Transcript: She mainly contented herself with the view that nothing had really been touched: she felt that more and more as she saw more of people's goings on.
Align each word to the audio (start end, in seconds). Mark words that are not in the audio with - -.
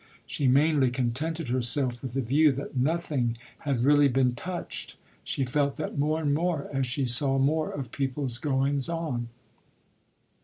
She 0.25 0.47
mainly 0.47 0.89
contented 0.89 1.49
herself 1.49 2.01
with 2.01 2.13
the 2.13 2.23
view 2.23 2.51
that 2.53 2.75
nothing 2.75 3.37
had 3.59 3.83
really 3.83 4.07
been 4.07 4.33
touched: 4.33 4.95
she 5.23 5.45
felt 5.45 5.75
that 5.75 5.99
more 5.99 6.19
and 6.21 6.33
more 6.33 6.67
as 6.73 6.87
she 6.87 7.05
saw 7.05 7.37
more 7.37 7.69
of 7.71 7.91
people's 7.91 8.39
goings 8.39 8.89
on. 8.89 9.29